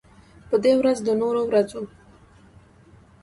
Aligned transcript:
په 0.49 0.55
دې 0.63 0.73
ورځ 0.79 0.97
د 1.03 1.09
نورو 1.21 1.41
ورځو 1.49 1.81